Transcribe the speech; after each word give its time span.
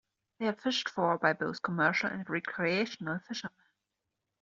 They 0.39 0.47
are 0.47 0.53
fished 0.55 0.89
for 0.89 1.19
by 1.19 1.33
both 1.33 1.61
commercial 1.61 2.09
and 2.09 2.27
recreational 2.27 3.19
fishermen. 3.19 3.53